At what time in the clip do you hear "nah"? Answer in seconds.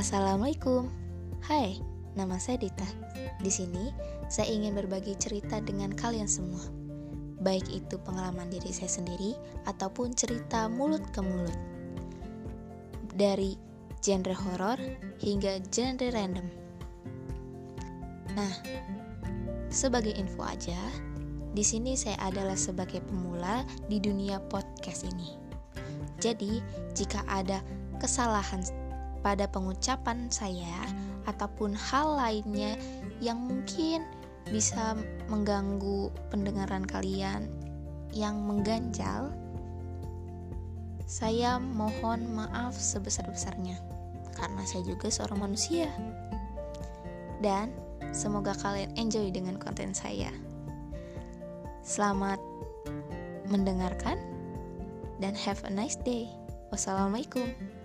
18.32-18.56